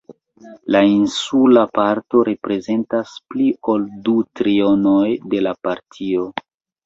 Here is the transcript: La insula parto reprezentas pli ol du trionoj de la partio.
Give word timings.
La 0.75 0.79
insula 0.91 1.65
parto 1.79 2.21
reprezentas 2.29 3.13
pli 3.33 3.49
ol 3.73 3.85
du 4.07 4.15
trionoj 4.39 5.07
de 5.35 5.43
la 5.49 5.53
partio. 5.69 6.27